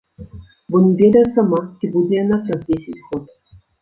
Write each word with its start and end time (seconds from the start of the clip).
Бо 0.75 0.79
не 0.85 0.93
ведае 1.01 1.21
сама, 1.35 1.59
ці 1.77 1.91
будзе 1.97 2.13
яна 2.23 2.41
праз 2.49 2.61
дзесяць 2.67 3.05
год. 3.11 3.23